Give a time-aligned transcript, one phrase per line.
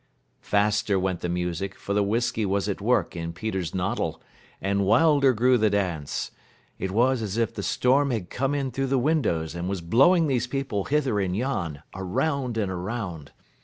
[0.41, 4.19] Faster went the music, for the whiskey was at work in Peter's noddle,
[4.59, 6.31] and wilder grew the dance.
[6.79, 10.25] It was as if the storm had come in through the windows and was blowing
[10.25, 13.31] these people hither and yon, around and around.